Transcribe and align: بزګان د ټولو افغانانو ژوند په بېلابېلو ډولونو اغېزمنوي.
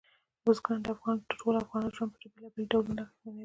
بزګان 0.43 0.79
د 0.83 0.89
ټولو 1.39 1.57
افغانانو 1.63 1.95
ژوند 1.95 2.11
په 2.13 2.17
بېلابېلو 2.33 2.69
ډولونو 2.71 3.01
اغېزمنوي. 3.03 3.39